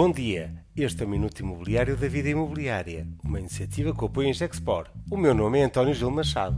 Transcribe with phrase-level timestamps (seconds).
[0.00, 4.32] Bom dia, este é o Minuto Imobiliário da Vida Imobiliária, uma iniciativa que apoia em
[4.32, 4.86] Gexpor.
[5.10, 6.56] O meu nome é António Gil Machado.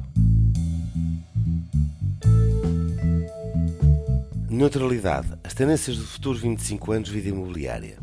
[4.46, 7.96] Neutralidade, as tendências do futuro 25 anos Vida Imobiliária.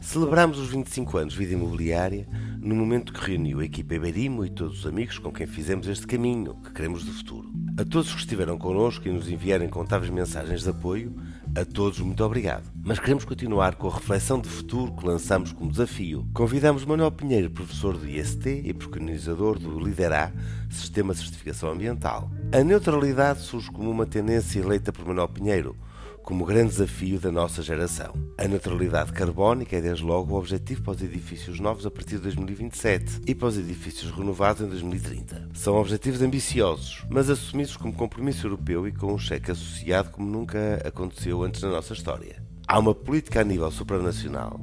[0.00, 2.26] Celebramos os 25 anos Vida Imobiliária
[2.58, 6.08] no momento que reuniu a equipa Iberimo e todos os amigos com quem fizemos este
[6.08, 7.52] caminho que queremos do futuro.
[7.78, 11.14] A todos que estiveram connosco e nos enviaram incontáveis mensagens de apoio,
[11.56, 12.64] a todos muito obrigado.
[12.84, 16.26] Mas queremos continuar com a reflexão de futuro que lançamos como desafio.
[16.34, 20.32] Convidamos Manuel Pinheiro, professor do IST e preconizador do Liderá,
[20.68, 22.28] Sistema de Certificação Ambiental.
[22.52, 25.76] A neutralidade surge como uma tendência eleita por Manuel Pinheiro,
[26.24, 28.14] como grande desafio da nossa geração.
[28.38, 32.22] A neutralidade carbónica é, desde logo, o objetivo para os edifícios novos a partir de
[32.22, 35.50] 2027 e para os edifícios renovados em 2030.
[35.52, 40.80] São objetivos ambiciosos, mas assumidos como compromisso europeu e com um cheque associado como nunca
[40.84, 42.42] aconteceu antes na nossa história.
[42.66, 44.58] Há uma política a nível supranacional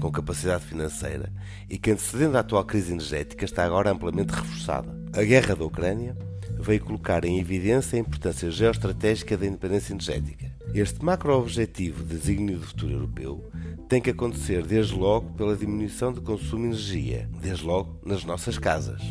[0.00, 1.32] com capacidade financeira
[1.68, 4.96] e que, antecedendo a atual crise energética, está agora amplamente reforçada.
[5.12, 6.16] A guerra da Ucrânia
[6.60, 10.49] veio colocar em evidência a importância geoestratégica da independência energética.
[10.72, 13.50] Este macro-objetivo de desígnio do futuro europeu
[13.88, 18.56] tem que acontecer desde logo pela diminuição do consumo de energia, desde logo nas nossas
[18.56, 19.02] casas,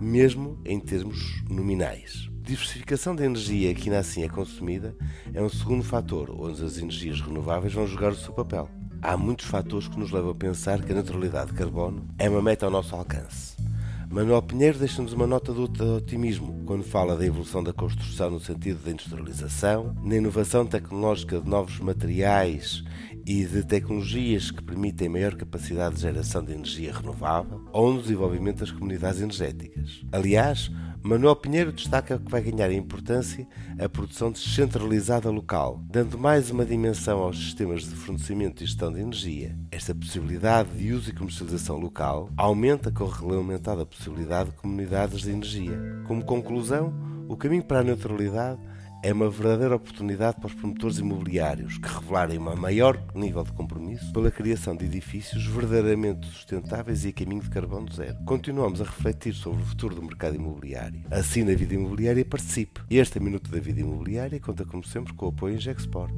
[0.00, 2.30] mesmo em termos nominais.
[2.40, 4.96] Diversificação da energia que ainda assim é consumida
[5.34, 8.66] é um segundo fator onde as energias renováveis vão jogar o seu papel.
[9.02, 12.40] Há muitos fatores que nos levam a pensar que a neutralidade de carbono é uma
[12.40, 13.65] meta ao nosso alcance.
[14.10, 18.82] Manuel Pinheiro deixa-nos uma nota de otimismo quando fala da evolução da construção no sentido
[18.82, 22.84] da industrialização, na inovação tecnológica de novos materiais
[23.26, 28.60] e de tecnologias que permitem maior capacidade de geração de energia renovável ou no desenvolvimento
[28.60, 30.02] das comunidades energéticas.
[30.12, 30.70] Aliás,
[31.06, 33.46] Manuel Pinheiro destaca que vai ganhar importância
[33.78, 38.98] a produção descentralizada local, dando mais uma dimensão aos sistemas de fornecimento e gestão de
[38.98, 39.56] energia.
[39.70, 45.30] Esta possibilidade de uso e comercialização local aumenta com a regulamentada possibilidade de comunidades de
[45.30, 45.78] energia.
[46.08, 46.92] Como conclusão,
[47.28, 48.60] o caminho para a neutralidade
[49.06, 54.12] é uma verdadeira oportunidade para os promotores imobiliários que revelarem um maior nível de compromisso
[54.12, 58.16] pela criação de edifícios verdadeiramente sustentáveis e a caminho de carbono zero.
[58.24, 61.04] Continuamos a refletir sobre o futuro do mercado imobiliário.
[61.08, 62.80] Assim na vida imobiliária participe.
[62.90, 66.12] Este é Minuto da Vida Imobiliária conta como sempre com o apoio em Gexport.